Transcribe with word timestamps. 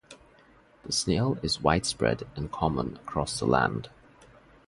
The 0.83 0.91
snail 0.91 1.37
is 1.43 1.61
widespread 1.61 2.23
and 2.35 2.51
common 2.51 2.95
across 3.03 3.39
the 3.39 3.45
island. 3.45 3.89